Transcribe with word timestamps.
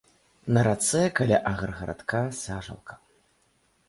На 0.55 0.61
рацэ 0.67 1.01
каля 1.19 1.37
аграгарадка 1.51 2.21
сажалка. 2.39 2.93